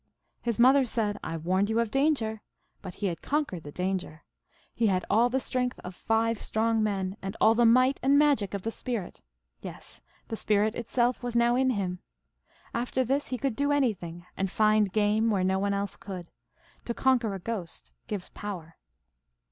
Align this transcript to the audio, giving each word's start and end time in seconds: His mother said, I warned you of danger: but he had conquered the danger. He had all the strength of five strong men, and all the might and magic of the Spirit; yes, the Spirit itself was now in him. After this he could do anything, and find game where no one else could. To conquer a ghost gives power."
His 0.41 0.57
mother 0.57 0.83
said, 0.83 1.19
I 1.23 1.37
warned 1.37 1.69
you 1.69 1.79
of 1.79 1.91
danger: 1.91 2.41
but 2.81 2.95
he 2.95 3.05
had 3.05 3.21
conquered 3.21 3.61
the 3.61 3.71
danger. 3.71 4.23
He 4.73 4.87
had 4.87 5.05
all 5.11 5.29
the 5.29 5.39
strength 5.39 5.79
of 5.83 5.93
five 5.93 6.41
strong 6.41 6.81
men, 6.81 7.17
and 7.21 7.37
all 7.39 7.53
the 7.53 7.67
might 7.67 7.99
and 8.01 8.17
magic 8.17 8.55
of 8.55 8.63
the 8.63 8.71
Spirit; 8.71 9.21
yes, 9.61 10.01
the 10.29 10.35
Spirit 10.35 10.73
itself 10.73 11.21
was 11.21 11.35
now 11.35 11.55
in 11.55 11.69
him. 11.69 11.99
After 12.73 13.03
this 13.03 13.27
he 13.27 13.37
could 13.37 13.55
do 13.55 13.71
anything, 13.71 14.25
and 14.35 14.49
find 14.49 14.91
game 14.91 15.29
where 15.29 15.43
no 15.43 15.59
one 15.59 15.75
else 15.75 15.95
could. 15.95 16.31
To 16.85 16.95
conquer 16.95 17.35
a 17.35 17.39
ghost 17.39 17.91
gives 18.07 18.29
power." 18.29 18.77